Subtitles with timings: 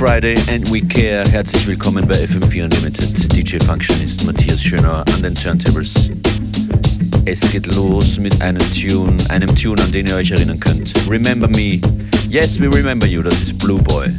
[0.00, 1.28] Friday and we care.
[1.28, 3.36] Herzlich willkommen bei FM4 Unlimited.
[3.36, 6.10] DJ Functionist Matthias Schöner an den Turntables.
[7.26, 10.94] Es geht los mit einem Tune, einem Tune, an den ihr euch erinnern könnt.
[11.06, 11.82] Remember Me.
[12.30, 13.20] Yes, we remember you.
[13.20, 14.14] Das ist Blue Boy.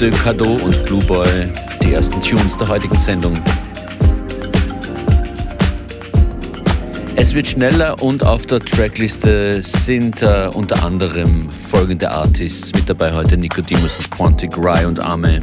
[0.00, 1.48] De Cadeau und Blue Boy,
[1.82, 3.32] die ersten Tunes der heutigen Sendung.
[7.14, 13.14] Es wird schneller und auf der Trackliste sind uh, unter anderem folgende Artists mit dabei
[13.14, 15.40] heute: Nicodemus und Quantic, Rye und Ame,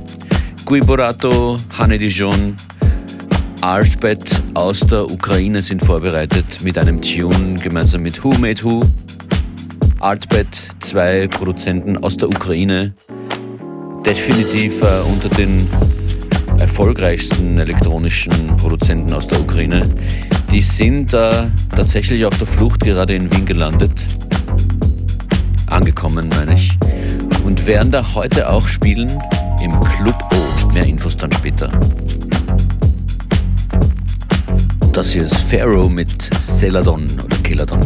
[0.66, 2.56] Gui Borato, Hane Dijon,
[3.62, 8.82] Artbet aus der Ukraine sind vorbereitet mit einem Tune gemeinsam mit Who Made Who.
[10.00, 10.48] Artbet,
[10.80, 12.96] zwei Produzenten aus der Ukraine,
[14.06, 15.68] definitiv uh, unter den
[16.60, 19.82] erfolgreichsten elektronischen Produzenten aus der Ukraine.
[20.52, 24.06] Die sind äh, tatsächlich auf der Flucht gerade in Wien gelandet.
[25.68, 26.78] Angekommen, meine ich.
[27.46, 29.12] Und werden da heute auch spielen
[29.64, 30.72] im Club O.
[30.74, 31.70] Mehr Infos dann später.
[34.92, 37.82] Das hier ist Pharaoh mit Celadon oder Keladon.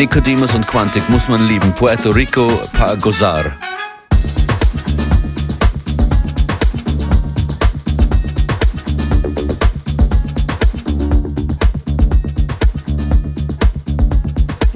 [0.00, 1.72] Nicodemus und Quantic muss man lieben.
[1.72, 3.44] Puerto Rico, Pa Gozar.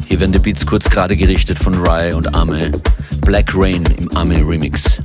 [0.05, 2.71] Hier werden die Beats kurz gerade gerichtet von Rye und Ame.
[3.23, 5.01] Black Rain im Ame Remix.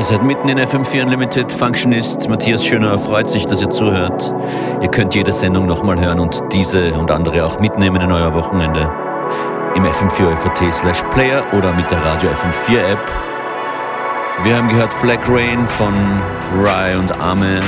[0.00, 1.52] Ihr seid mitten in FM4 Unlimited.
[1.52, 4.34] Functionist Matthias Schöner freut sich, dass ihr zuhört.
[4.80, 8.90] Ihr könnt jede Sendung nochmal hören und diese und andere auch mitnehmen in euer Wochenende.
[9.74, 13.10] Im FM4 FAT slash Player oder mit der Radio FM4 App.
[14.42, 15.92] Wir haben gehört Black Rain von
[16.64, 17.60] Rye und Ame.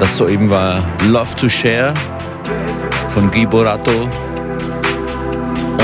[0.00, 0.76] Das soeben war
[1.06, 1.94] Love to Share
[3.06, 4.08] von Guy Borato.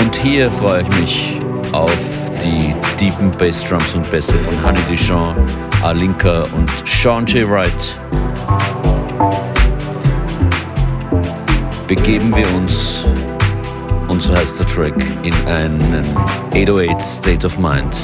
[0.00, 1.38] Und hier freue ich mich
[1.70, 2.15] auf
[2.46, 5.34] die deepen Bassdrums und Bässe von Honey Dijon,
[5.82, 7.48] Alinka und Sean J.
[7.48, 7.70] Wright.
[11.88, 13.04] Begeben wir uns,
[14.08, 16.02] und so heißt der Track, in einen
[16.54, 17.96] 808 State of Mind.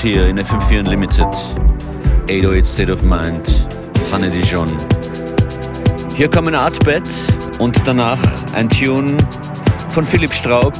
[0.00, 1.26] Hier in FM4 Unlimited.
[2.30, 3.66] 808 State of Mind,
[4.12, 4.68] Hanne Dijon.
[6.14, 7.02] Hier kommen Artbed
[7.58, 8.18] und danach
[8.54, 9.16] ein Tune
[9.90, 10.72] von Philipp Straub.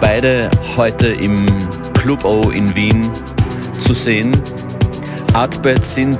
[0.00, 1.44] Beide heute im
[1.94, 3.02] Club O in Wien
[3.84, 4.30] zu sehen.
[5.32, 6.18] Artbed sind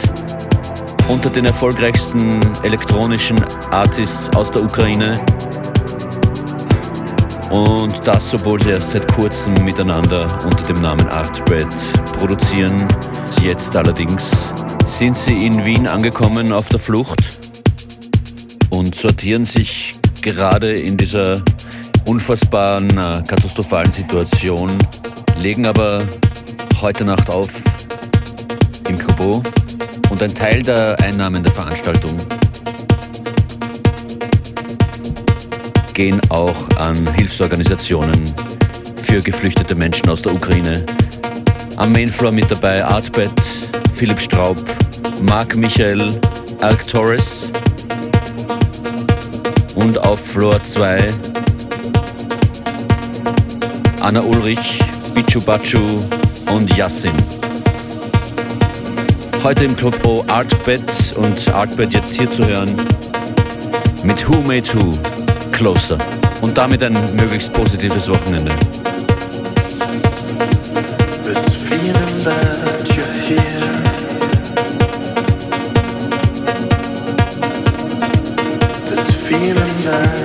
[1.09, 3.39] unter den erfolgreichsten elektronischen
[3.71, 5.15] Artists aus der Ukraine.
[7.51, 11.69] Und das, obwohl sie erst seit kurzem miteinander unter dem Namen Artbread
[12.19, 12.87] produzieren.
[13.43, 14.31] Jetzt allerdings
[14.87, 17.23] sind sie in Wien angekommen auf der Flucht
[18.71, 21.41] und sortieren sich gerade in dieser
[22.07, 24.71] unfassbaren, äh, katastrophalen Situation,
[25.41, 26.03] legen aber
[26.83, 27.49] heute Nacht auf
[28.89, 29.47] im Club
[30.11, 32.17] und ein Teil der Einnahmen der Veranstaltung
[35.99, 38.23] gehen auch an Hilfsorganisationen
[39.03, 40.87] für geflüchtete Menschen aus der Ukraine.
[41.77, 43.33] Am Mainfloor mit dabei Artbed,
[43.95, 44.57] Philipp Straub,
[45.23, 46.15] Marc Michael,
[46.61, 47.51] Alk Torres
[49.75, 51.11] und auf Floor 2
[54.01, 54.79] Anna Ulrich,
[55.17, 55.81] Bichu Bachu
[56.55, 57.11] und Yassin.
[59.43, 60.81] Heute im Club O Artbed
[61.17, 62.73] und Artbed jetzt hier zu hören
[64.05, 64.93] mit Who Made Who
[65.59, 65.99] Closer
[66.41, 68.53] und damit ein möglichst positives Wochenende.
[79.27, 80.18] Feeling that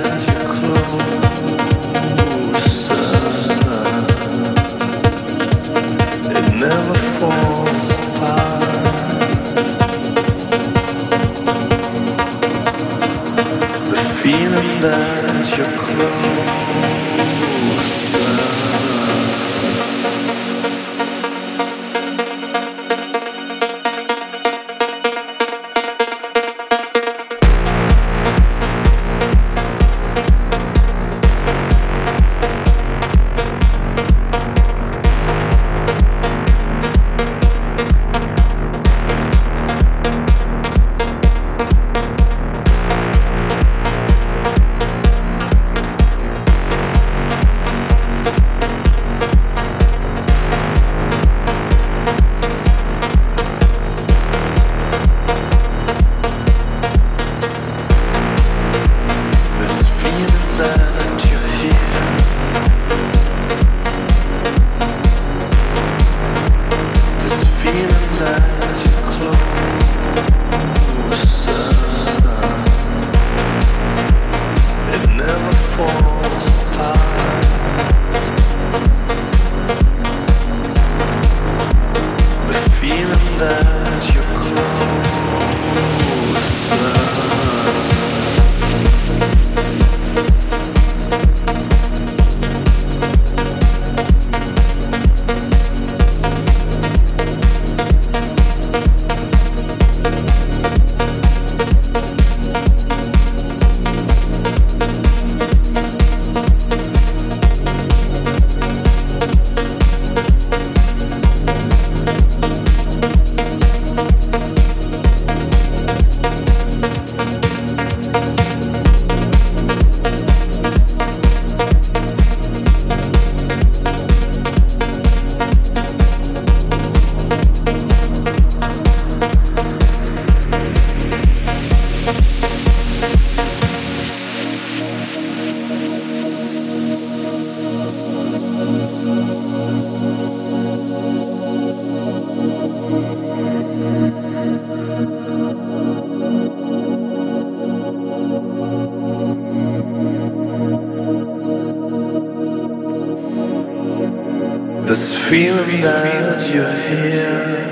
[155.82, 157.64] that you're here.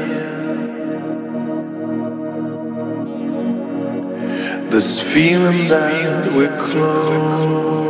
[4.71, 7.83] This feeling that we're closer.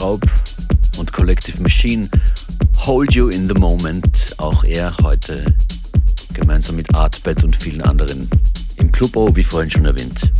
[0.06, 0.22] Straub
[0.98, 2.08] und Collective Machine.
[2.76, 4.36] Hold You in the Moment.
[4.38, 5.44] Auch er heute
[6.32, 8.28] gemeinsam mit Artbed und vielen anderen
[8.76, 10.30] im Club O, wie vorhin schon erwähnt.